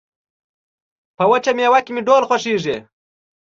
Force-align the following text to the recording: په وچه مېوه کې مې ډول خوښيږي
په 1.17 1.23
وچه 1.31 1.51
مېوه 1.57 1.79
کې 1.85 1.91
مې 1.95 2.01
ډول 2.07 2.23
خوښيږي 2.29 2.77